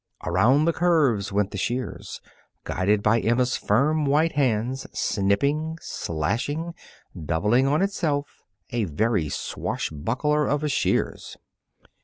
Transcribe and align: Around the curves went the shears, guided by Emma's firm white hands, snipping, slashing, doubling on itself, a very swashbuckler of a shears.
Around 0.25 0.65
the 0.65 0.73
curves 0.73 1.31
went 1.31 1.51
the 1.51 1.59
shears, 1.59 2.21
guided 2.63 3.03
by 3.03 3.19
Emma's 3.19 3.55
firm 3.55 4.03
white 4.05 4.31
hands, 4.31 4.87
snipping, 4.93 5.77
slashing, 5.79 6.73
doubling 7.27 7.67
on 7.67 7.83
itself, 7.83 8.41
a 8.71 8.85
very 8.85 9.29
swashbuckler 9.29 10.47
of 10.47 10.63
a 10.63 10.69
shears. 10.69 11.37